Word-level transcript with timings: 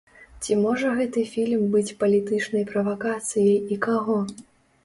Ці 0.45 0.55
можа 0.61 0.93
гэты 0.99 1.25
фільм 1.33 1.61
быць 1.75 1.95
палітычнай 2.05 2.65
правакацыяй 2.73 3.57
і 3.77 3.79
каго? 3.89 4.21